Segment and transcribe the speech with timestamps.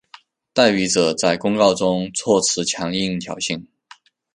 [0.51, 3.63] 代笔者在公告中措辞强硬挑衅。